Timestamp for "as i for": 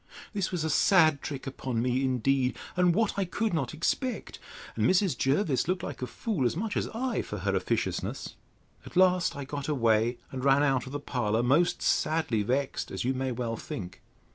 6.75-7.37